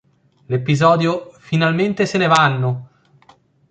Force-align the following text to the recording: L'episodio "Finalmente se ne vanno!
L'episodio 0.47 1.29
"Finalmente 1.37 2.07
se 2.07 2.17
ne 2.17 2.25
vanno! 2.25 2.89